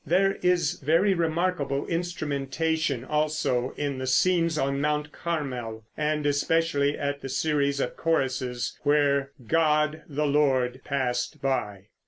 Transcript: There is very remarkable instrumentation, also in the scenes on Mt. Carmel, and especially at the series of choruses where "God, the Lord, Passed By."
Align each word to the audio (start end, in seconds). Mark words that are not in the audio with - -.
There 0.03 0.39
is 0.41 0.79
very 0.83 1.13
remarkable 1.13 1.85
instrumentation, 1.85 3.05
also 3.05 3.71
in 3.77 3.99
the 3.99 4.07
scenes 4.07 4.57
on 4.57 4.81
Mt. 4.81 5.11
Carmel, 5.11 5.85
and 5.95 6.25
especially 6.25 6.97
at 6.97 7.21
the 7.21 7.29
series 7.29 7.79
of 7.79 7.95
choruses 7.95 8.79
where 8.81 9.29
"God, 9.45 10.01
the 10.09 10.25
Lord, 10.25 10.81
Passed 10.83 11.39
By." 11.39 11.89